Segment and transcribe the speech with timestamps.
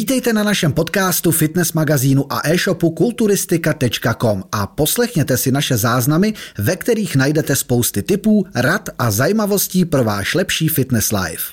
[0.00, 6.76] Vítejte na našem podcastu, fitness magazínu a e-shopu kulturistika.com a poslechněte si naše záznamy, ve
[6.76, 11.44] kterých najdete spousty tipů, rad a zajímavostí pro váš lepší fitness life.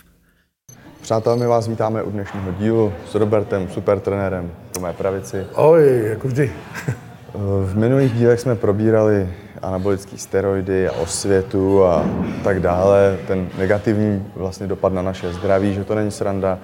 [1.01, 5.45] Přátelé, my vás vítáme u dnešního dílu s Robertem, supertrenérem po mé pravici.
[5.53, 6.51] Oj, jako vždy.
[7.65, 9.29] V minulých dílech jsme probírali
[9.61, 12.09] anabolické steroidy a osvětu a
[12.43, 16.59] tak dále, ten negativní vlastně dopad na naše zdraví, že to není sranda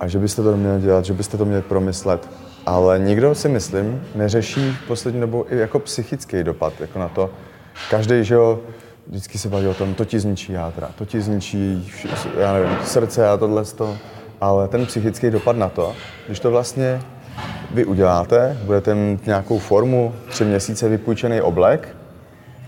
[0.00, 2.28] a že byste to měli dělat, že byste to měli promyslet.
[2.66, 7.30] Ale nikdo si myslím neřeší poslední dobou i jako psychický dopad jako na to.
[7.90, 8.60] Každý, že jo,
[9.06, 11.92] vždycky se baví o tom, to ti zničí jádra, to ti zničí,
[12.38, 13.96] já nevím, srdce a tohle to.
[14.40, 15.94] Ale ten psychický dopad na to,
[16.26, 17.00] když to vlastně
[17.70, 21.96] vy uděláte, budete mít nějakou formu, tři měsíce vypůjčený oblek,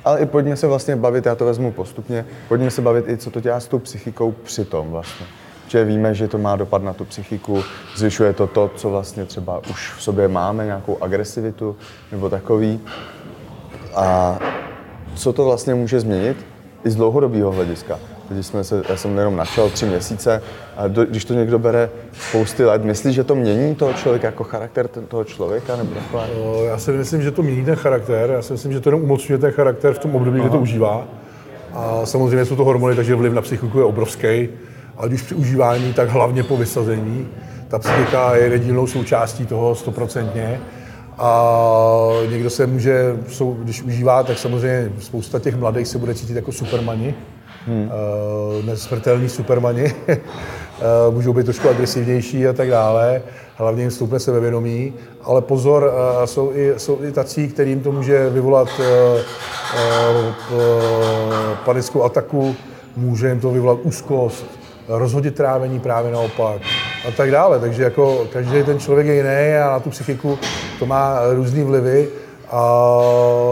[0.05, 3.31] ale i pojďme se vlastně bavit, já to vezmu postupně, pojďme se bavit i, co
[3.31, 5.27] to dělá s tou psychikou přitom vlastně.
[5.69, 7.63] Že víme, že to má dopad na tu psychiku,
[7.97, 11.77] zvyšuje to to, co vlastně třeba už v sobě máme, nějakou agresivitu
[12.13, 12.81] nebo takový.
[13.95, 14.39] A
[15.15, 16.37] co to vlastně může změnit
[16.85, 17.99] i z dlouhodobého hlediska.
[18.29, 20.43] Když jsme se, já jsem jenom našel tři měsíce,
[20.77, 24.45] a do, když to někdo bere spousty let, myslíš, že to mění toho člověka jako
[24.45, 25.77] charakter toho člověka?
[25.77, 26.29] Nebo takhle?
[26.65, 29.39] Já si myslím, že to mění ten charakter, já si myslím, že to jenom umocňuje
[29.39, 31.05] ten charakter v tom období, kdy to užívá.
[31.73, 34.49] A samozřejmě jsou to hormony, takže vliv na psychiku je obrovský.
[34.99, 37.29] Ať už při užívání, tak hlavně po vysazení.
[37.69, 40.61] Ta psychika je nedílnou součástí toho stoprocentně.
[41.19, 41.51] A
[42.31, 43.17] někdo se může,
[43.63, 47.15] když užívá, tak samozřejmě spousta těch mladých se bude cítit jako supermani,
[47.67, 47.91] hmm.
[48.59, 49.95] uh, nesmrtelný supermani.
[50.09, 53.23] uh, můžou být trošku agresivnější a tak dále.
[53.57, 54.93] Hlavně jim stoupne se ve vědomí.
[55.23, 58.69] Ale pozor, uh, jsou, i, jsou i tací, kterým to může vyvolat
[61.65, 62.57] panickou ataku,
[62.97, 64.47] může jim to vyvolat úzkost,
[64.89, 66.63] rozhodit trávení právě naopak
[67.09, 67.61] a tak dále.
[67.61, 70.39] Takže jako každý ten člověk je jiný a na tu psychiku
[70.79, 72.09] to má různé vlivy
[72.51, 72.61] a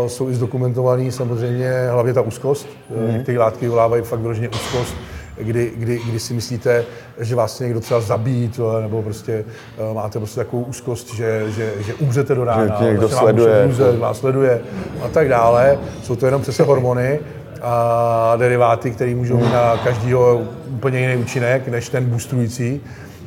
[0.07, 2.69] jsou i zdokumentovaný samozřejmě hlavně ta úzkost.
[2.91, 3.12] Mm.
[3.12, 4.94] Některé látky vyvolávají fakt vyloženě úzkost,
[5.39, 6.84] kdy, kdy, kdy si myslíte,
[7.21, 9.44] že vás někdo třeba zabíjí, nebo prostě
[9.89, 13.99] uh, máte prostě takovou úzkost, že, že, že umřete do rána, že někdo sleduje, umřet,
[13.99, 14.61] vás sleduje
[15.05, 15.78] a tak dále.
[16.03, 17.21] Jsou to jenom přesně hormony
[17.64, 22.80] a deriváty, které můžou mít na každého úplně jiný účinek než ten boostrující.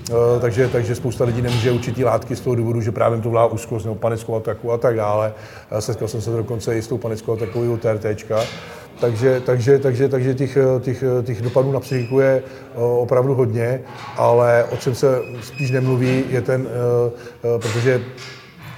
[0.09, 3.45] Eh, takže, takže spousta lidí nemůže určitý látky z toho důvodu, že právě to vlá
[3.45, 5.33] úzkost nebo panickou ataku a tak dále.
[5.79, 8.39] Setkal jsem se dokonce i s tou panickou atakou u TRTčka.
[8.99, 13.81] Takže, takže, takže, takže těch, těch, těch dopadů na psychiku je eh, opravdu hodně,
[14.17, 18.01] ale o čem se spíš nemluví, je ten, eh, protože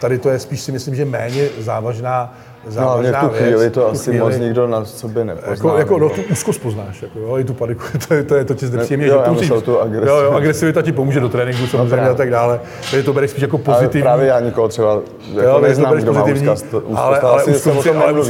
[0.02, 2.38] tady to je spíš si myslím, že méně závažná
[2.76, 5.52] No, ale v tu chvíli to asi chvíli, moc nikdo na sobě nepozná.
[5.52, 8.46] Jako, jako no, tu úzkost poznáš, jako, jo, i tu paniku, to je, to je
[8.46, 10.12] to ti nepříjemně, že musíš, tu agresivitu.
[10.12, 12.60] Jo, jo, agresivita ti pomůže do tréninku samozřejmě no, a tak dále,
[12.92, 14.02] takže to bereš spíš jako pozitivní.
[14.02, 15.02] Ale právě já nikoho třeba
[15.34, 17.78] jako jo, neznám, kdo má úzkost, úzkost, ale, ale, úzkost,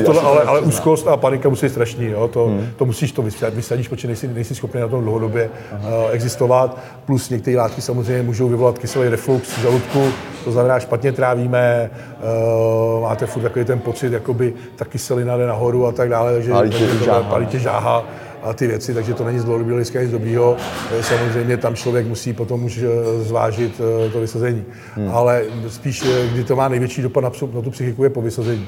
[0.07, 2.67] ale, ale, ale, ale úzkost a panika musí být strašný, jo, to, hmm.
[2.75, 5.79] to musíš to vysadíš, protože nejsi, nejsi schopný na tom dlouhodobě uh,
[6.11, 10.07] existovat, plus některé látky samozřejmě můžou vyvolat kyselý reflux v žaludku,
[10.43, 11.89] to znamená, špatně trávíme,
[12.95, 16.51] uh, máte furt takový ten pocit, jakoby ta kyselina jde nahoru a tak dále, takže
[16.51, 16.69] palí
[17.45, 18.03] tě, žáha.
[18.43, 20.57] a ty věci, takže to není z dlouhodobého hlediska nic dobrýho.
[20.99, 23.81] Eh, samozřejmě tam člověk musí potom už eh, zvážit
[24.13, 24.63] to vysazení.
[24.95, 25.09] Hmm.
[25.11, 26.03] Ale spíš,
[26.33, 28.67] kdy to má největší dopad na, na tu psychiku, je po vysazení.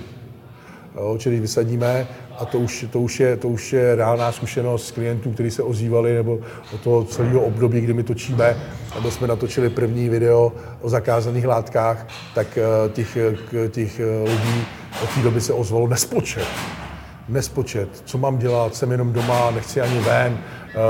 [0.95, 2.07] Jo, čili vysadíme
[2.39, 6.13] a to už, to, už je, to už je reálná zkušenost klientů, kteří se ozývali,
[6.13, 6.39] nebo
[6.73, 8.57] o toho celého období, kdy my točíme,
[8.95, 13.17] nebo jsme natočili první video o zakázaných látkách, tak eh, těch,
[13.69, 14.65] těch eh, lidí
[15.03, 16.47] od té doby se ozvalo nespočet.
[17.29, 17.89] Nespočet.
[18.05, 18.75] Co mám dělat?
[18.75, 20.37] Jsem jenom doma, nechci ani ven,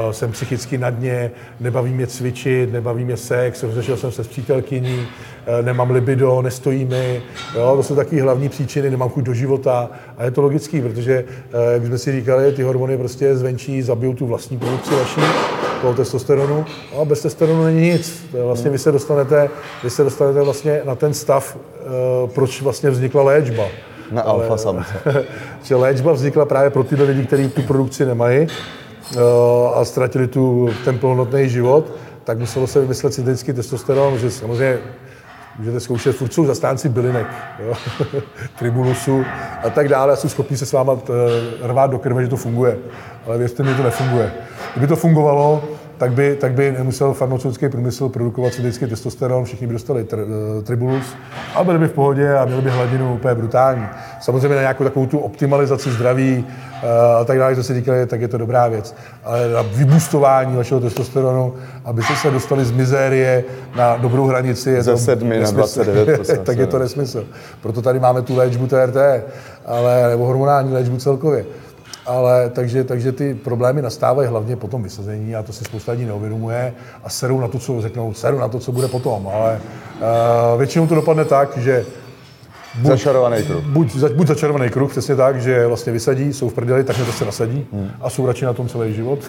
[0.05, 4.27] uh, jsem psychicky na dně, nebaví mě cvičit, nebaví mě sex, rozešel jsem se s
[4.27, 7.21] přítelkyní, uh, nemám libido, nestojí mi.
[7.55, 9.89] Jo, to jsou takové hlavní příčiny, nemám chuť do života.
[10.17, 14.13] A je to logický, protože, uh, jak jsme si říkali, ty hormony prostě zvenčí zabijou
[14.13, 15.21] tu vlastní produkci vaší,
[15.81, 16.65] toho testosteronu.
[17.01, 18.25] A bez testosteronu není nic.
[18.43, 19.49] Vlastně vy se dostanete,
[19.83, 21.57] vy se dostanete vlastně na ten stav,
[22.33, 23.63] proč vlastně vznikla léčba.
[24.11, 24.93] Na alfa samce.
[25.63, 28.47] že léčba vznikla právě pro tyhle lidi, kteří tu produkci nemají,
[29.15, 31.91] Eh, a ztratili tu, ten plnohodnotný život,
[32.23, 34.77] tak muselo se vymyslet syntetický testosteron, že samozřejmě
[35.59, 37.27] můžete zkoušet, furt jsou zastánci bylinek,
[37.59, 37.73] jo?
[38.59, 39.25] tribulusu
[39.63, 42.37] a tak dále a jsou schopni se s váma eh, rvát do krve, že to
[42.37, 42.77] funguje.
[43.27, 44.31] Ale věřte mi, to nefunguje.
[44.73, 45.63] Kdyby to fungovalo,
[46.01, 50.61] tak by, tak by nemusel farmaceutický průmysl produkovat syntetický testosteron, všichni by dostali tr, eh,
[50.61, 51.05] tribulus
[51.55, 53.85] a byli by v pohodě a měli by hladinu úplně brutální.
[54.21, 56.45] Samozřejmě na nějakou takovou tu optimalizaci zdraví
[56.83, 56.87] eh,
[57.21, 58.95] a tak dále, co si říkali, tak je to dobrá věc.
[59.23, 61.53] Ale na vybustování vašeho testosteronu,
[61.85, 63.43] aby se dostali z mizérie
[63.75, 65.83] na dobrou hranici, je Ze to 7 na nesmysl.
[65.83, 67.25] 29 tak je to nesmysl.
[67.61, 68.97] Proto tady máme tu léčbu TRT,
[69.65, 71.45] ale, nebo hormonální léčbu celkově.
[72.05, 76.05] Ale takže, takže ty problémy nastávají hlavně po tom vysazení a to si spousta lidí
[76.05, 79.27] neuvědomuje a serou na to, co řeknou, serou na to, co bude potom.
[79.27, 81.85] Ale uh, většinou to dopadne tak, že
[82.75, 83.63] Buď, Začarovaný kruh.
[83.63, 87.11] Buď, za- buď začarovaný kruh, přesně tak, že vlastně vysadí, jsou v prdeli, tak to
[87.11, 87.91] se nasadí hmm.
[88.01, 89.19] a jsou radši na tom celý život.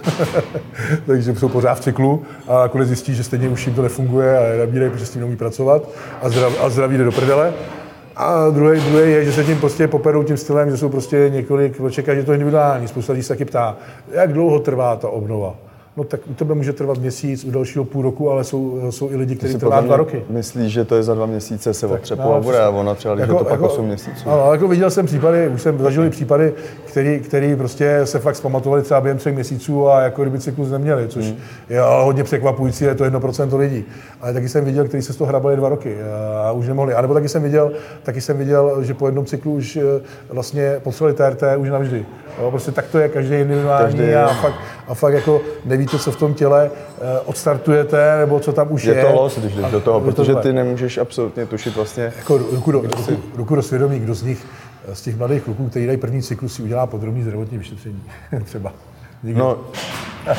[1.06, 4.58] Takže jsou pořád v cyklu a nakonec zjistí, že stejně už jim to nefunguje a
[4.58, 5.88] nabírají, protože s tím neumí pracovat
[6.22, 7.52] a, zdrav, a zdraví jde do prdele.
[8.16, 11.90] A druhý, druhý je, že se tím prostě poperou tím stylem, že jsou prostě několik,
[11.90, 12.88] čeká, že je to individuální.
[12.88, 13.76] Spousta lidí se taky ptá,
[14.12, 15.54] jak dlouho trvá ta obnova.
[15.96, 19.16] No tak u tebe může trvat měsíc, u dalšího půl roku, ale jsou, jsou i
[19.16, 20.24] lidi, kteří trvá dva roky.
[20.30, 23.20] Myslíš, že to je za dva měsíce se otřepu no, a bude, a ono třeba,
[23.20, 24.28] je to pak 8 měsíců.
[24.28, 26.54] Ano, jako viděl jsem případy, už jsem zažil případy,
[26.84, 31.08] který, který prostě se fakt zpamatovali třeba během třech měsíců a jako kdyby cyklus neměli,
[31.08, 31.36] což Hmm.
[31.68, 33.84] je ale hodně překvapující, je to 1% lidí.
[34.20, 35.96] Ale taky jsem viděl, kteří se z toho hrabali dva roky
[36.44, 36.94] a už nemohli.
[36.94, 37.72] A nebo taky jsem viděl,
[38.02, 39.82] taky jsem viděl, že po jednom cyklu už eh,
[40.30, 42.06] vlastně potřebovali TRT už navždy.
[42.38, 44.55] Jo, prostě tak to je každý individuální Každý, a, fakt,
[44.88, 48.94] a fakt jako nevíte, co v tom těle eh, odstartujete, nebo co tam už je.
[48.94, 52.73] Je to los, když jdeš do toho, protože ty nemůžeš absolutně tušit vlastně, jako ruku
[52.73, 54.46] do, ruku, ruku do svědomí, kdo z nich,
[54.93, 58.02] z těch mladých kluků, kteří dají první cyklus, si udělá podrobný zdravotní vyšetření.
[58.44, 58.73] Třeba.
[59.23, 59.40] Nikdo.
[59.40, 59.58] no,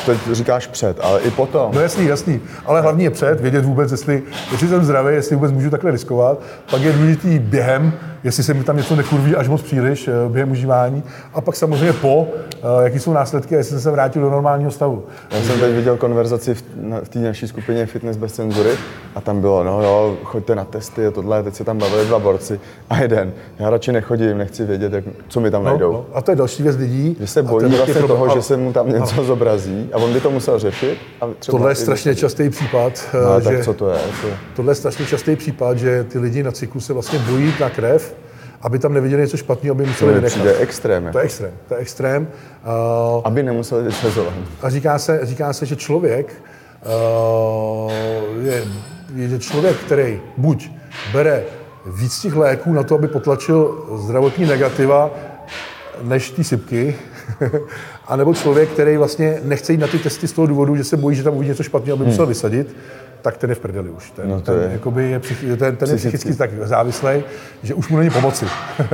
[0.06, 1.72] teď říkáš před, ale i potom.
[1.74, 2.42] No jasný, jasný.
[2.66, 6.42] Ale hlavní je před, vědět vůbec, jestli, jestli jsem zdravý, jestli vůbec můžu takhle riskovat.
[6.72, 7.94] Pak je důležitý během,
[8.24, 11.04] jestli se mi tam něco nekurví až moc příliš eh, během užívání.
[11.34, 15.04] A pak samozřejmě po, eh, jaký jsou následky, jestli jsem se vrátil do normálního stavu.
[15.32, 16.64] Já jsem teď viděl konverzaci v,
[17.04, 18.72] v té naší skupině Fitness bez cenzury
[19.16, 22.20] a tam bylo, no jo, choďte na testy a tohle, teď se tam bavili dva
[22.20, 22.60] borci
[22.90, 23.34] a jeden.
[23.60, 25.94] Já radši nechodím, nechci vědět, jak, co mi tam najdou.
[25.94, 27.18] No, a to je další věc lidí.
[27.20, 30.32] Že se bojí vlastně toho, že se mu tam něco zobrazí a on by to
[30.32, 30.98] musel řešit.
[31.22, 32.20] A třeba Tohle je strašně vysadit.
[32.20, 33.98] častý případ, eh, No, že tak co to je?
[34.22, 34.28] To...
[34.56, 38.16] tohle je strašně častý případ, že ty lidi na cyklu se vlastně bojí na krev,
[38.62, 40.40] aby tam neviděli něco špatného, aby museli To mi vynechat.
[40.42, 41.04] přijde extrém.
[41.04, 41.18] To Jako.
[41.20, 42.28] je extrém, to je extrém.
[43.16, 44.34] Uh, Aby nemuseli vysazovat.
[44.62, 46.34] a říká se, říká se, že člověk
[46.86, 47.92] uh,
[48.46, 48.64] je,
[49.16, 50.70] je, že člověk, který buď
[51.14, 51.44] bere
[51.86, 55.12] víc těch léků na to, aby potlačil zdravotní negativa,
[56.02, 56.96] než ty sypky,
[58.08, 60.98] a nebo člověk, který vlastně nechce jít na ty testy z toho důvodu, že se
[60.98, 62.76] bojí, že tam uvidí něco špatného, aby musel vysadit,
[63.22, 64.12] tak ten je v prdeli už.
[64.12, 66.34] Ten, No to ten, je- jakoby je, psychi- ten, ten je Psychicky.
[66.36, 67.24] tak závislý,
[67.64, 68.46] že už mu není pomoci.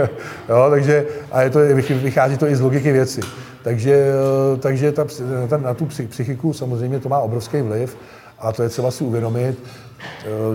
[0.49, 1.59] jo, takže, a je to,
[2.01, 3.21] vychází to i z logiky věci.
[3.63, 5.05] Takže, eh, takže ta,
[5.49, 7.97] ta, na tu psy- psychiku samozřejmě to má obrovský vliv
[8.39, 9.57] a to je třeba si uvědomit,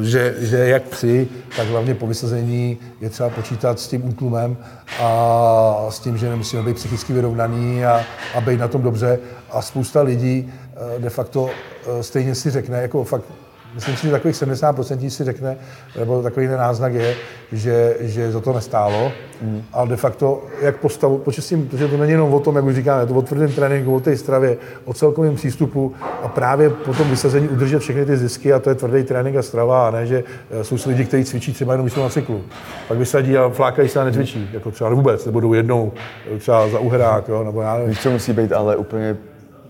[0.02, 4.56] že, že jak psi, tak hlavně po vysazení je třeba počítat s tím útlumem
[5.00, 8.04] a s tím, že nemusíme být psychicky vyrovnaný a,
[8.34, 9.18] a být na tom dobře.
[9.50, 13.24] A spousta lidí eh, de facto eh, stejně si řekne, jako fakt
[13.74, 15.56] Myslím si, že takových 70% si řekne,
[15.98, 17.14] nebo takový ten náznak je,
[17.52, 19.12] že, že za to nestálo.
[19.42, 19.62] Mm.
[19.72, 23.02] Ale de facto, jak postavu, počistím, protože to není jenom o tom, jak už říkáme,
[23.02, 27.10] je to o tvrdém tréninku, o té stravě, o celkovém přístupu a právě po tom
[27.10, 30.24] vysazení udržet všechny ty zisky a to je tvrdý trénink a strava a ne, že
[30.50, 32.42] eh, jsou lidi, kteří cvičí třeba jenom, když jsou na cyklu.
[32.88, 35.92] Pak vysadí a flákají se a netvičí, jako třeba vůbec, nebo jdou jednou
[36.34, 37.90] eh, třeba za uherák, jo, nebo já nevím.
[37.90, 39.16] Víš, co musí být ale úplně,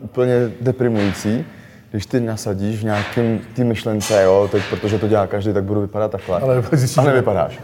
[0.01, 1.47] úplně deprimující,
[1.95, 5.81] když ty nasadíš v nějakém té myšlence, jo, teď protože to dělá každý, tak budu
[5.81, 6.41] vypadat takhle.
[6.41, 6.63] Ale
[6.99, 7.59] a nevypadáš.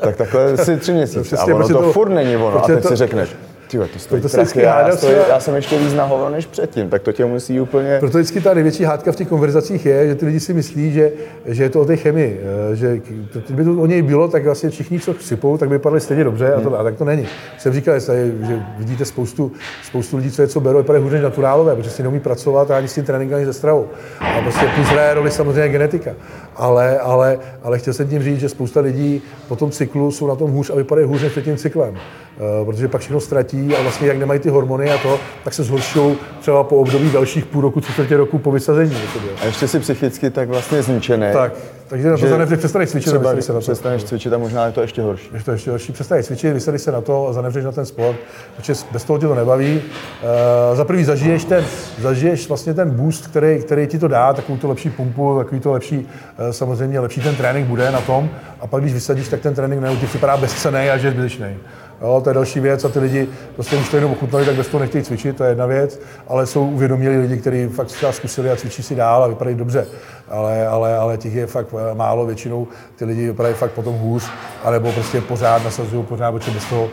[0.00, 2.64] tak takhle si tři měsíce a ono to, to- furt není ono.
[2.64, 3.28] A teď to- si řekneš,
[3.70, 6.46] ty to stojí to prachy, já, stojí, třeba- já jsem ještě víc na hovno než
[6.46, 7.96] předtím, tak to tě musí úplně...
[8.00, 11.10] Proto vždycky ta největší hádka v těch konverzacích je, že ty lidi si myslí, že,
[11.46, 12.40] že je to o té chemii.
[12.72, 13.00] eh, Že
[13.46, 16.54] kdyby to o něj bylo, tak vlastně všichni, co sypou, tak by vypadali stejně dobře
[16.54, 17.26] a, to, a tak to není.
[17.58, 18.32] Jsem říkal, že
[18.78, 19.52] vidíte spoustu,
[19.84, 22.88] spoustu lidí, co je co berou, vypadají hůř než naturálové, protože si neumí pracovat ani
[22.88, 23.88] s tím tréninkem, ani se stravou.
[24.20, 26.10] A prostě plus hraje roli samozřejmě genetika.
[26.58, 30.34] Ale, ale, ale chtěl jsem tím říct, že spousta lidí po tom cyklu jsou na
[30.34, 31.94] tom hůř a vypadají hůř než před tím cyklem.
[31.96, 35.62] Eh, Protože pak všechno ztratí a vlastně jak nemají ty hormony a to, tak se
[35.62, 38.92] zhoršují třeba po období dalších půl roku, tři čtvrtě roku po vysazení.
[39.06, 39.26] jakoby.
[39.42, 41.26] A ještě si psychicky tak vlastně zničený.
[41.32, 41.52] Tak,
[41.88, 43.60] takže na to zanevřeš, přestaneš cvičit a Třeba vysadíš se na to.
[43.60, 45.30] přestaneš cvičit a možná je to ještě horší.
[45.34, 45.92] Je to ještě další.
[45.92, 48.16] Přestaneš cvičit, vysadíš se na to a zanevřeš na ten sport,
[48.56, 49.82] protože bez toho tě to nebaví.
[49.82, 51.64] Uh, za prvý zažiješ, ten,
[51.98, 55.72] zažiješ vlastně ten boost, který, který ti to dá, takovou tu lepší pumpu, takový to
[55.72, 56.04] lepší, uh,
[56.50, 58.30] samozřejmě lepší ten trénink bude na tom.
[58.60, 61.56] A pak když vysadíš, tak ten trénink najednou ti připadá bezcený a že je zbytečný.
[62.02, 64.68] Jo, to je další věc a ty lidi prostě už to jenom ochutnali, tak bez
[64.68, 68.50] toho nechtějí cvičit, to je jedna věc, ale jsou uvědomili lidi, kteří fakt třeba zkusili
[68.50, 69.86] a cvičí si dál a vypadají dobře.
[70.28, 74.30] Ale, ale, ale těch je fakt eh, málo, většinou ty lidi vypadají fakt potom hůř,
[74.64, 76.88] anebo prostě pořád nasazují pořád, protože bez toho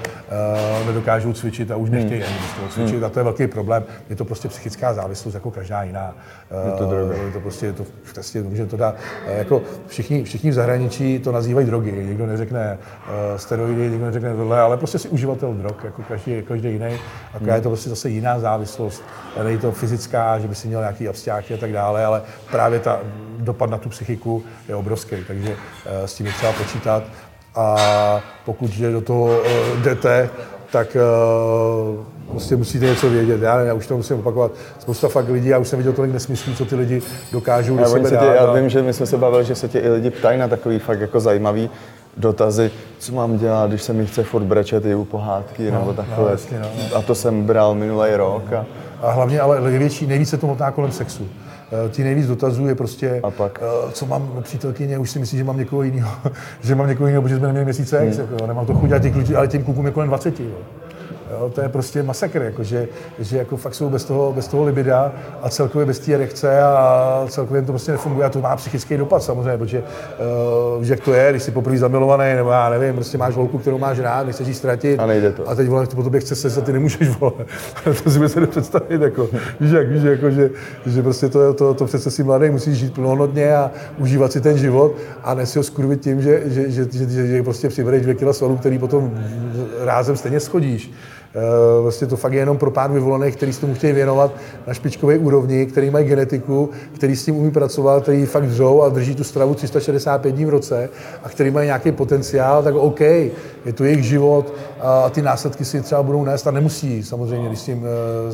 [0.82, 2.30] uh, nedokážou cvičit a už nechtějí hmm.
[2.30, 2.96] ani bez toho cvičit.
[2.96, 3.06] Hmm.
[3.06, 3.84] A to je velký problém.
[4.10, 6.16] Je to prostě psychická závislost jako každá jiná.
[6.64, 7.16] Uh, je to droga.
[7.16, 11.20] Je to prostě, je to, prostě, může to dát, uh, jako všichni, všichni v zahraničí
[11.20, 11.92] to nazývají drogy.
[11.92, 16.72] Někdo neřekne uh, steroidy, někdo neřekne tohle, ale prostě si uživatel drog, jako každý, každý
[16.72, 17.00] jiný.
[17.34, 17.50] A hmm.
[17.50, 19.04] je to prostě zase jiná závislost.
[19.44, 22.22] Není to fyzická, že by si měl nějaký abstáky a tak dále, ale
[22.52, 23.00] právě ta
[23.44, 27.04] dopad na tu psychiku je obrovský, takže eh, s tím je třeba počítat.
[27.56, 30.30] A pokud do toho eh, jdete,
[30.72, 33.42] tak uh, prostě musíte něco vědět.
[33.42, 34.52] Já, já už to musím opakovat.
[34.80, 38.10] Spousta fakt lidí, já už jsem viděl tolik nesmyslů, co ty lidi dokážou do sebe
[38.10, 38.34] tě, dát.
[38.34, 40.80] Já vím, že my jsme se bavili, že se tě i lidi ptají na takový
[40.80, 41.70] fakt jako zajímavý
[42.18, 45.94] dotazy, co mám dělat, když se mi chce furt brečet i u pohádky no, nebo
[45.94, 46.24] takové.
[46.24, 46.98] No, jasně, no, no.
[46.98, 48.54] A to jsem bral minulý rok.
[48.54, 48.66] A...
[49.02, 51.28] a hlavně, ale největší, nejvíce to motá kolem sexu.
[51.74, 53.60] Eh, ti nejvíc dotazů je prostě, a pak?
[53.62, 56.12] Eh, co mám přítelkyně, už si myslí, že mám někoho jiného,
[56.62, 58.20] že mám někoho jiného, protože jsme neměli měsíce, hmm.
[58.20, 60.40] jako, nemám to chuť a těch lidí, ale těm klukům je kolem 20.
[60.40, 60.46] Jo.
[61.40, 62.88] Jo, to je prostě masakr, jako, že,
[63.20, 65.12] že jako fakt jsou bez toho, bez toho libida
[65.42, 69.24] a celkově bez té erekce a celkově to prostě nefunguje a to má psychický dopad
[69.24, 69.84] samozřejmě, protože
[70.76, 73.58] uh, víš, jak to je, když jsi poprvé zamilovaný, nebo já nevím, prostě máš holku,
[73.58, 75.50] kterou máš rád, nechceš ji ztratit a, nejde to.
[75.50, 77.36] a teď vole, po tobě chce se, ty nemůžeš volat.
[78.04, 80.50] to si se představit, jako, víš, jak, víš, jako, že,
[80.86, 84.58] že prostě to, to, to přece si mladý musíš žít plnohodnotně a užívat si ten
[84.58, 88.02] život a ne si ho skurvit tím, že, že, že, že, že, že prostě přivedeš
[88.02, 89.12] dvě kila svalů, který potom
[89.80, 90.92] rázem stejně schodíš.
[91.36, 94.32] Eh, vlastně to fakt je jenom pro pár vyvolených, kteří s tomu chtějí věnovat
[94.68, 98.90] na špičkové úrovni, který mají genetiku, který s tím umí pracovat, který fakt dřou a
[98.90, 100.90] drží tu stravu 365 dní v roce
[101.24, 103.00] a který mají nějaký potenciál, tak OK,
[103.66, 107.60] je to jejich život a ty následky si třeba budou nést a nemusí samozřejmě, když
[107.60, 107.86] s tím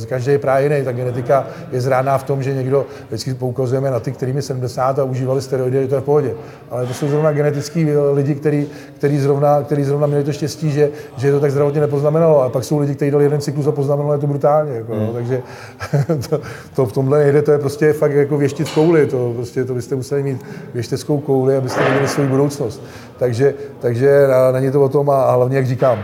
[0.04, 0.86] eh, každý je právě jiný.
[0.86, 5.00] Ta genetika je zrádná v tom, že někdo, vždycky poukazujeme na ty, kterým je 70
[5.00, 6.34] a užívali steroidy, to je v pohodě.
[6.70, 10.90] Ale to jsou zrovna genetický lidi, který, který, zrovna, který zrovna měli to štěstí, že,
[11.18, 12.42] že to tak zdravotně nepoznamenalo.
[12.42, 14.74] A pak jsou lidi, kteří dali jeden cyklus a poznamenalo je to brutálně.
[14.74, 15.00] Jako, mm.
[15.00, 15.42] no, takže
[16.30, 16.42] to,
[16.76, 19.08] to, v tomhle nejde, to je prostě fakt jako věštit kouli.
[19.08, 22.82] To, prostě, to byste museli mít věšteckou kouli, abyste měli svou budoucnost.
[23.20, 26.00] Takže, takže není to o tom a, a hlavně, jak říkám,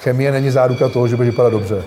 [0.00, 1.82] chemie není záruka toho, že bude vypadat dobře.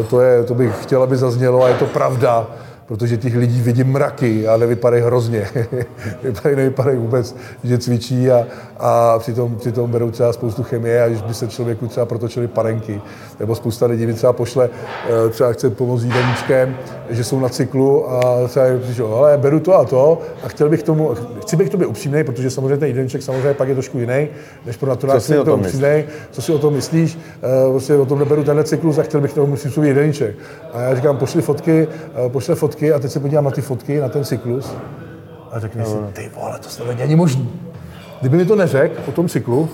[0.00, 2.46] E, to, je, to bych chtěl, aby zaznělo a je to pravda
[2.86, 5.48] protože těch lidí vidím mraky a nevypadají hrozně.
[6.22, 8.46] vypadají, nevypadají vůbec, že cvičí a,
[8.78, 13.00] a přitom, přitom berou třeba spoustu chemie a když by se člověku třeba protočili parenky.
[13.40, 14.68] Nebo spousta lidí mi třeba pošle,
[15.26, 16.76] eh, třeba chce pomoct jídelníčkem,
[17.10, 20.82] že jsou na cyklu a třeba říká, ale beru to a to a chtěl bych
[20.82, 24.28] tomu, chci být k tobě upřímný, protože samozřejmě ten jídelníček samozřejmě pak je trošku jiný,
[24.66, 26.04] než pro naturální to upřímný.
[26.30, 27.18] Co si o tom myslíš?
[27.70, 30.36] Vlastně o tom neberu tenhle cyklus a chtěl bych tomu svůj jídelníček.
[30.72, 31.88] A já říkám, pošli fotky,
[32.26, 34.74] eh, pošle fotky a teď se podívám na ty fotky, na ten cyklus
[35.52, 35.86] a řekni no.
[35.86, 37.50] si, ty vole, to snad není možný.
[38.20, 39.68] Kdyby mi to neřekl o tom cyklu,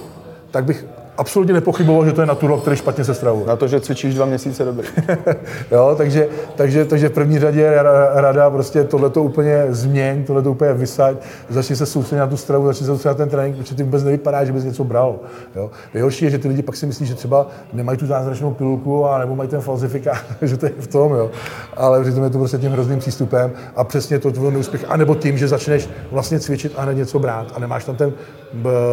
[0.50, 0.86] tak bych
[1.18, 3.46] absolutně nepochyboval, že to je natural, který špatně se stravuje.
[3.46, 4.88] Na to, že cvičíš dva měsíce dobrý.
[5.70, 7.74] jo, takže, takže, takže v první řadě
[8.14, 11.16] rada prostě tohleto úplně změň, tohleto úplně vysaď,
[11.48, 14.04] začni se soustředit na tu stravu, začni se soustředit na ten trénink, protože ty vůbec
[14.04, 15.16] nevypadá, že bys něco bral.
[15.56, 15.70] Jo.
[15.94, 19.18] Nejhorší je, že ty lidi pak si myslí, že třeba nemají tu zázračnou pilulku a
[19.18, 21.30] nebo mají ten falzifikát, že to je v tom, jo.
[21.76, 25.38] Ale přitom je to prostě tím hrozným přístupem a přesně to tvůj neúspěch, anebo tím,
[25.38, 28.12] že začneš vlastně cvičit a ne něco brát a nemáš tam ten,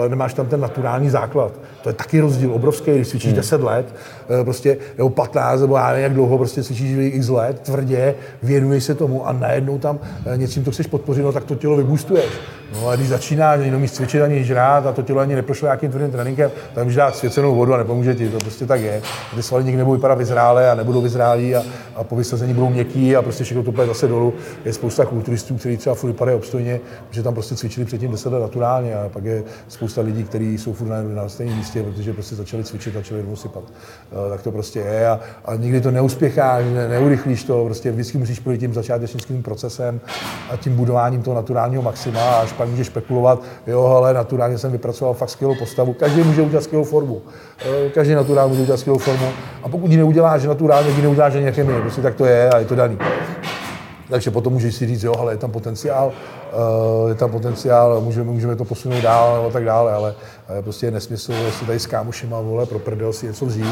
[0.07, 1.51] nemáš tam ten naturální základ.
[1.83, 3.35] To je taky rozdíl obrovský, když cvičíš hmm.
[3.35, 3.95] 10 let,
[4.29, 8.83] eh, prostě, nebo 15, nebo já nevím, jak dlouho prostě cvičíš x let, tvrdě, věnuješ
[8.83, 12.29] se tomu a najednou tam eh, něčím to chceš podpořit, no tak to tělo vybustuješ.
[12.73, 15.91] No a když začíná, že neumíš cvičit ani žrát a to tělo ani neprošlo nějakým
[15.91, 19.01] tvrdým tréninkem, tam můžeš dát svěcenou vodu a nepomůže ti, to prostě tak je.
[19.35, 21.63] Ty svaly nikdy nebudou vypadat vyzrále a nebudou vyzrálí a,
[21.95, 24.33] a po vysazení budou měkký a prostě všechno to půjde zase dolů.
[24.65, 26.79] Je spousta kulturistů, kteří třeba furt vypadají obstojně,
[27.11, 30.73] že tam prostě cvičili předtím 10 let naturálně a pak je spousta lidí, kteří jsou
[30.73, 33.63] furt na, na stejném místě, protože prostě začali cvičit, začali rovnou sypat.
[33.63, 38.17] Uh, tak to prostě je a, a nikdy to neuspěchá, ne, neurychlíš to, prostě vždycky
[38.17, 39.99] musíš projít tím začátečnickým procesem
[40.49, 44.71] a tím budováním toho naturálního maxima a až pak můžeš spekulovat, jo, ale naturálně jsem
[44.71, 45.93] vypracoval fakt skvělou postavu.
[45.93, 47.21] Každý může udělat skvělou formu.
[47.93, 49.29] Každý naturálně může udělat skvělou formu
[49.63, 52.65] a pokud ji neuděláš naturálně, ji neuděláš ani chemii, prostě tak to je a je
[52.65, 52.97] to daný.
[54.09, 56.11] Takže potom můžeš si říct, jo, ale je tam potenciál,
[57.03, 60.15] uh, je tam potenciál, můžeme, můžeme to posunout dál a tak dále, ale
[60.61, 63.65] prostě je nesmysl, jestli tady s kámošima, vole, pro prdel si něco vzít,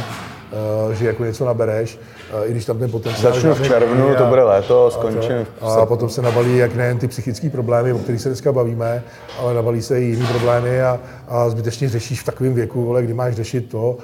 [0.88, 2.00] uh, že jako něco nabereš,
[2.34, 3.34] uh, i když tam ten potenciál...
[3.34, 7.08] Začnu v červnu, to bude léto, skončím a, a potom se nabalí jak nejen ty
[7.08, 9.04] psychické problémy, o kterých se dneska bavíme,
[9.40, 13.14] ale nabalí se i jiné problémy a, a zbytečně řešíš v takovém věku, vole, kdy
[13.14, 13.98] máš řešit to,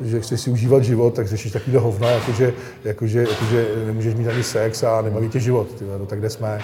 [0.00, 2.52] že chceš si užívat život, tak řešíš takovýhle hovna, jakože,
[2.84, 6.60] jakože, jakože nemůžeš mít ani sex a nebaví tě život, ty, no, tak kde jsme.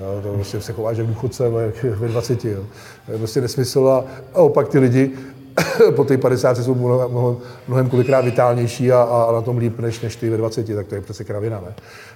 [0.00, 1.48] Jo, to prostě se chováš jak důchodce
[1.84, 2.44] ve 20.
[2.44, 2.64] Jo.
[3.06, 5.10] To je prostě nesmysl a, a opak ty lidi
[5.96, 7.36] po té 50 jsou mnohem,
[7.68, 10.94] mnohem kolikrát vitálnější a, a, na tom líp než, než ty ve 20, tak to
[10.94, 11.60] je přece kravina.
[11.60, 11.74] Ne?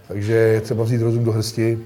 [0.08, 1.78] Takže je třeba vzít rozum do hrsti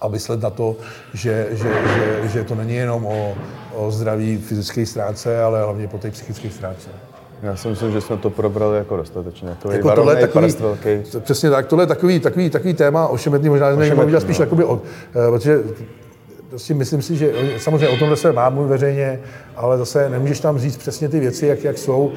[0.00, 0.76] a myslet na to,
[1.14, 3.34] že, že, že, že to není jenom o,
[3.74, 6.88] o zdraví fyzické stránce, ale hlavně po té psychické stránce.
[7.46, 9.56] Já si myslím, že jsme to probrali jako dostatečně.
[9.62, 10.88] To jako tohle je takový, velký.
[11.20, 14.42] Přesně tak, tohle je takový, takový, takový téma ošemetný, možná jsme udělat spíš no.
[14.42, 15.62] jakoby od, eh, protože
[16.48, 19.20] prostě myslím si, že samozřejmě o tomhle se má mluvit veřejně,
[19.56, 22.12] ale zase nemůžeš tam říct přesně ty věci, jak, jak jsou,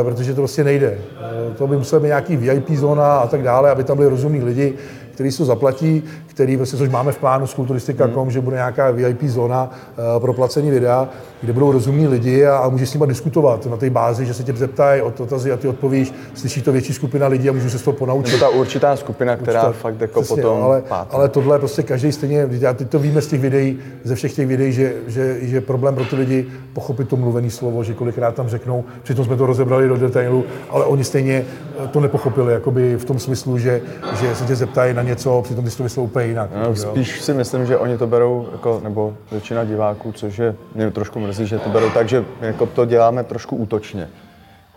[0.00, 0.98] eh, protože to prostě nejde.
[1.20, 4.42] Eh, to by musel být nějaký VIP zóna a tak dále, aby tam byli rozumní
[4.42, 4.74] lidi,
[5.14, 6.02] kteří to zaplatí,
[6.40, 8.30] který, vlastně, což máme v plánu s kulturistika.com, hmm.
[8.30, 11.08] že bude nějaká VIP zóna uh, pro placení videa,
[11.40, 14.42] kde budou rozumní lidi a, a můžeš s nimi diskutovat na té bázi, že se
[14.42, 17.78] tě zeptají o dotazy a ty odpovíš, slyší to větší skupina lidí a můžu se
[17.78, 18.34] z toho ponaučit.
[18.34, 22.12] To ta určitá skupina, která určitá, fakt jako přesně, potom ale, ale tohle prostě každý
[22.12, 25.60] stejně, já teď to víme z těch videí, ze všech těch videí, že, že, že
[25.60, 29.46] problém pro ty lidi pochopit to mluvené slovo, že kolikrát tam řeknou, přitom jsme to
[29.46, 31.44] rozebrali do detailu, ale oni stejně
[31.84, 33.80] eh, to nepochopili, jakoby v tom smyslu, že,
[34.20, 36.50] že se tě zeptají na něco, přitom ty to úplně jinak.
[36.66, 40.90] No, spíš si myslím, že oni to berou, jako, nebo většina diváků, což je, mě
[40.90, 44.08] trošku mrzí, že to berou tak, že jako to děláme trošku útočně.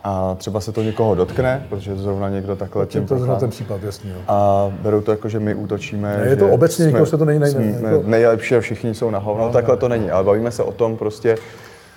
[0.06, 3.82] A třeba se to někoho dotkne, protože zrovna někdo takhle tím to zrovna ten případ,
[3.82, 4.10] jasně.
[4.10, 4.18] Jo.
[4.28, 6.16] A berou to jako, že my útočíme.
[6.16, 7.46] Ne, je to obecně, jsme, se to nejde.
[7.46, 8.02] Jsme jako...
[8.06, 9.46] nejlepší a všichni jsou na hovno.
[9.46, 11.36] No, takhle to není, ale bavíme se o tom prostě,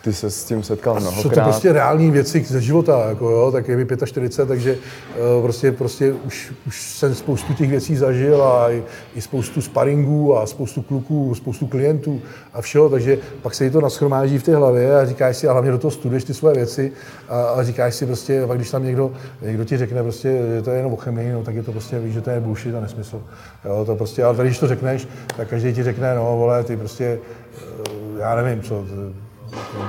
[0.08, 1.24] ty se s tím setkal mnohokrát.
[1.24, 5.44] Jsou to prostě reální věci ze života, jako jo, tak je mi 45, takže uh,
[5.44, 8.84] prostě, prostě už, už jsem spoustu těch věcí zažil a i,
[9.16, 12.22] i spoustu sparingů a spoustu kluků, spoustu klientů
[12.54, 15.52] a všeho, takže pak se jí to naschromáží v té hlavě a říkáš si, a
[15.52, 16.92] hlavně do toho studuješ ty svoje věci
[17.30, 19.12] a, a říkáš si prostě, pak když tam někdo,
[19.42, 22.00] někdo ti řekne prostě, že to je jenom o chemii, no, tak je to prostě,
[22.00, 23.22] víš, že to je bullshit a nesmysl.
[23.66, 26.78] Jo, to prostě, ale tady, když to řekneš, tak každý ti řekne, no vole, ty
[26.78, 28.86] prostě, uh, já nevím, co,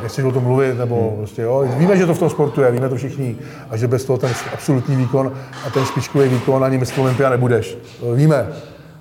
[0.02, 1.16] nechci o tom mluvit, nebo hmm.
[1.16, 1.64] prostě, jo.
[1.76, 3.36] Víme, že to v tom sportu je, víme to všichni,
[3.70, 5.32] a že bez toho ten absolutní výkon
[5.66, 7.78] a ten špičkový výkon ani mistr Olympia nebudeš.
[8.00, 8.46] To víme.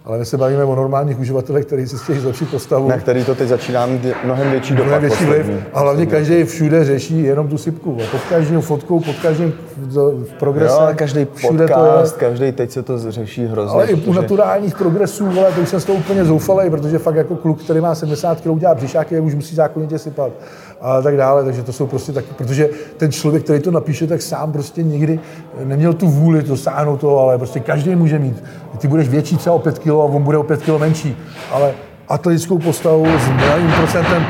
[0.07, 2.89] Ale my se bavíme o normálních uživatelech, kteří si chtějí zlepšit postavu.
[2.89, 4.85] Na který to teď začíná mít mnohem větší dopad.
[4.85, 5.45] Mnohem větší vliv.
[5.73, 7.97] A hlavně každý všude řeší jenom tu sypku.
[8.11, 9.53] Pod každým fotkou, pod každým
[10.23, 10.75] v progrese.
[10.75, 13.73] Jo, každý podcast, každý teď se to řeší hrozně.
[13.73, 17.15] Ale i u naturálních progresů, vole, to už jsem z toho úplně zoufalý, protože fakt
[17.15, 20.31] jako kluk, který má 70 kg, dělá břišáky, už musí zákonitě sypat
[20.81, 21.43] a tak dále.
[21.43, 25.19] Takže to jsou prostě taky, protože ten člověk, který to napíše, tak sám prostě nikdy
[25.63, 28.43] neměl tu vůli to sáhnout to, ale prostě každý může mít.
[28.77, 31.17] Ty budeš větší třeba o 5 kg a on bude o 5 kg menší,
[31.51, 31.73] ale
[32.07, 34.25] atletickou postavu s malým procentem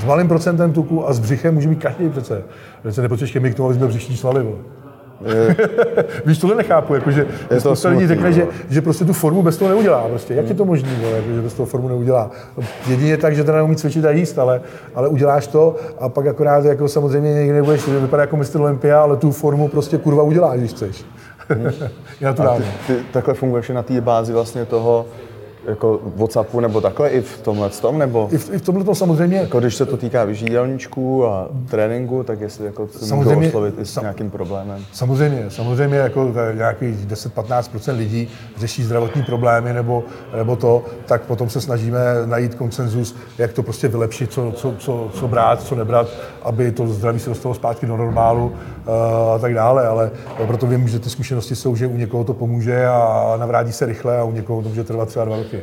[0.00, 2.42] s malým procentem tuku a s břichem může mít každý přece.
[2.82, 4.42] Přece nepotřebuješ k tomu, aby jsme břišní svaly.
[4.42, 4.58] Bo.
[6.26, 7.26] Víš, tohle nechápu, jakože
[7.58, 10.08] spousta lidí řekne, že, že, prostě tu formu bez toho neudělá.
[10.08, 10.34] Prostě.
[10.34, 12.30] Jak je to možné, jako, že bez toho formu neudělá?
[12.86, 14.60] Jedině tak, že teda neumí cvičit a jíst, ale,
[14.94, 19.16] ale uděláš to a pak akorát jako samozřejmě někdy nebudeš vypadat jako mistr Olympia, ale
[19.16, 21.04] tu formu prostě kurva uděláš, když chceš.
[21.48, 21.70] Hmm.
[22.56, 25.06] ty, ty, takhle funguješ na té bázi vlastně toho,
[25.66, 28.28] jako Whatsappu nebo takhle i v tomhle tom, nebo?
[28.32, 29.36] I v, i v tomhle tom samozřejmě.
[29.36, 33.84] Jako když se to týká vyžídelníčků a tréninku, tak jestli jako se samozřejmě, oslovit i
[33.84, 34.84] s sam, nějakým problémem.
[34.92, 40.04] Samozřejmě, samozřejmě jako nějakých 10-15% lidí řeší zdravotní problémy nebo,
[40.36, 45.10] nebo to, tak potom se snažíme najít konsenzus, jak to prostě vylepšit, co, co, co,
[45.14, 46.08] co brát, co nebrat,
[46.42, 50.10] aby to zdraví se dostalo zpátky do normálu uh, a tak dále, ale
[50.46, 54.18] proto vím, že ty zkušenosti jsou, že u někoho to pomůže a navrátí se rychle
[54.18, 55.55] a u někoho to může trvat třeba dva roky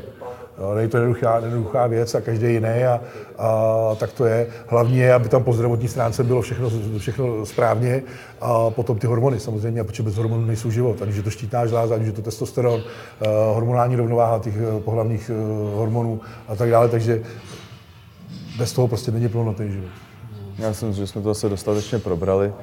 [0.57, 3.01] Jo, není to jednoduchá, jednoduchá věc a každý jiný a,
[3.37, 4.47] a, tak to je.
[4.67, 8.03] Hlavně je, aby tam po zdravotní stránce bylo všechno, všechno správně
[8.41, 11.01] a potom ty hormony samozřejmě, protože bez hormonů nejsou život.
[11.01, 15.31] Ať je to štítná žláza, ať je to testosteron, uh, hormonální rovnováha těch uh, pohlavních
[15.33, 17.21] uh, hormonů a tak dále, takže
[18.57, 19.91] bez toho prostě není plnotný život.
[20.57, 22.53] Já si myslím, že jsme to zase dostatečně probrali.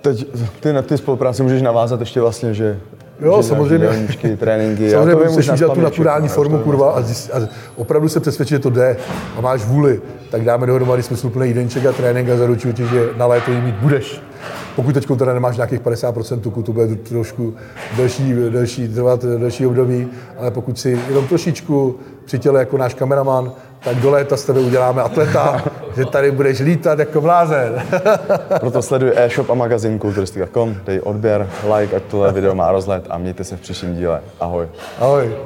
[0.00, 0.26] Teď
[0.60, 2.80] ty na ty spolupráci můžeš navázat ještě vlastně, že
[3.22, 3.86] Jo, samozřejmě.
[3.86, 4.90] Jídelníčky, tréninky.
[4.90, 8.70] Samozřejmě musíš udělat tu naturální formu, kurva, a, zjist, a, opravdu se přesvědčit, že to
[8.70, 8.96] jde
[9.36, 13.26] a máš vůli, tak dáme dohromady smysluplný jídelníček a trénink a zaručuju ti, že na
[13.26, 14.22] léto jí mít budeš.
[14.76, 17.54] Pokud teď teda nemáš nějakých 50% tuku, to bude trošku
[17.96, 23.52] delší, delší, trvat delší období, ale pokud si jenom trošičku při těle jako náš kameraman,
[23.84, 25.64] tak do léta s tebe uděláme atleta,
[25.96, 27.82] že tady budeš lítat jako blázen.
[28.60, 33.18] Proto sleduj e-shop a magazín kulturistika.com, dej odběr, like, ať tohle video má rozlet a
[33.18, 34.22] mějte se v příštím díle.
[34.40, 34.68] Ahoj.
[34.98, 35.36] Ahoj.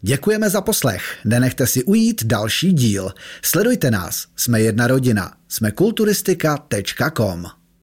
[0.00, 1.02] Děkujeme za poslech.
[1.24, 3.10] Nenechte si ujít další díl.
[3.42, 4.26] Sledujte nás.
[4.36, 5.32] Jsme jedna rodina.
[5.48, 7.63] Jsme kulturistika.com.